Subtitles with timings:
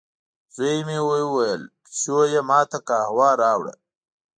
[0.55, 3.73] زوی مې وویلې، چې پیشو یې ما ته قهوه راوړه.